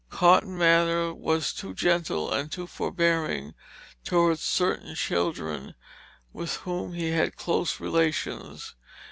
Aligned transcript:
Cotton 0.09 0.57
Mather 0.57 1.13
was 1.13 1.53
too 1.53 1.75
gentle 1.75 2.31
and 2.33 2.51
too 2.51 2.65
forbearing 2.65 3.53
toward 4.03 4.39
certain 4.39 4.95
children 4.95 5.75
with 6.33 6.55
whom 6.65 6.93
he 6.93 7.11
had 7.11 7.35
close 7.35 7.79
relations. 7.79 8.73